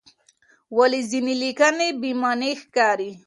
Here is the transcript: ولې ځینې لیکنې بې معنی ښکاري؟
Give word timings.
ولې 0.77 1.01
ځینې 1.11 1.33
لیکنې 1.41 1.87
بې 1.99 2.11
معنی 2.21 2.51
ښکاري؟ 2.61 3.11